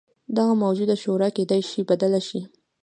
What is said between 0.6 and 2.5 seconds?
موجوده شورا کېدای شي بدله شي.